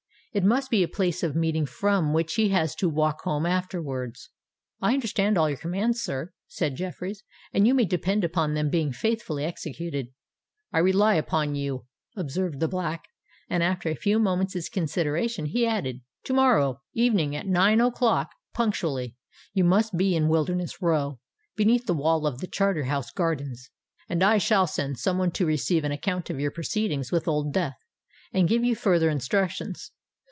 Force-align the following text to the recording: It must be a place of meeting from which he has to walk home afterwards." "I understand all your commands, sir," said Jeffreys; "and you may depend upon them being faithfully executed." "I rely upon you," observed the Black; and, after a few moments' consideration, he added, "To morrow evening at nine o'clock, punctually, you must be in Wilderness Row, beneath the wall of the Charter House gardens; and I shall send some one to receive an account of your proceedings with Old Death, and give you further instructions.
It 0.33 0.45
must 0.45 0.71
be 0.71 0.81
a 0.81 0.87
place 0.87 1.23
of 1.23 1.35
meeting 1.35 1.65
from 1.65 2.13
which 2.13 2.35
he 2.35 2.47
has 2.51 2.73
to 2.75 2.87
walk 2.87 3.23
home 3.23 3.45
afterwards." 3.45 4.29
"I 4.79 4.93
understand 4.93 5.37
all 5.37 5.49
your 5.49 5.57
commands, 5.57 5.99
sir," 6.01 6.31
said 6.47 6.77
Jeffreys; 6.77 7.25
"and 7.53 7.67
you 7.67 7.73
may 7.73 7.83
depend 7.83 8.23
upon 8.23 8.53
them 8.53 8.69
being 8.69 8.93
faithfully 8.93 9.43
executed." 9.43 10.13
"I 10.71 10.79
rely 10.79 11.15
upon 11.15 11.55
you," 11.55 11.85
observed 12.15 12.61
the 12.61 12.69
Black; 12.69 13.09
and, 13.49 13.61
after 13.61 13.89
a 13.89 13.93
few 13.93 14.19
moments' 14.19 14.69
consideration, 14.69 15.47
he 15.47 15.67
added, 15.67 15.99
"To 16.23 16.33
morrow 16.33 16.79
evening 16.93 17.35
at 17.35 17.45
nine 17.45 17.81
o'clock, 17.81 18.29
punctually, 18.53 19.17
you 19.51 19.65
must 19.65 19.97
be 19.97 20.15
in 20.15 20.29
Wilderness 20.29 20.81
Row, 20.81 21.19
beneath 21.57 21.87
the 21.87 21.93
wall 21.93 22.25
of 22.25 22.39
the 22.39 22.47
Charter 22.47 22.83
House 22.85 23.11
gardens; 23.11 23.69
and 24.07 24.23
I 24.23 24.37
shall 24.37 24.65
send 24.65 24.97
some 24.97 25.17
one 25.17 25.31
to 25.31 25.45
receive 25.45 25.83
an 25.83 25.91
account 25.91 26.29
of 26.29 26.39
your 26.39 26.51
proceedings 26.51 27.11
with 27.11 27.27
Old 27.27 27.51
Death, 27.51 27.75
and 28.31 28.47
give 28.47 28.63
you 28.63 28.75
further 28.77 29.09
instructions. 29.09 29.91